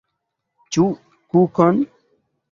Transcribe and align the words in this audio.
Ĉu 0.77 0.85
kukon? 1.35 1.83